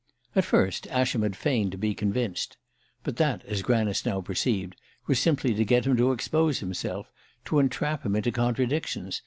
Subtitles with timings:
[0.35, 2.57] At first Ascham had feigned to be convinced
[3.03, 7.11] but that, as Granice now perceived, was simply to get him to expose himself,
[7.45, 9.19] to entrap him into contradictions.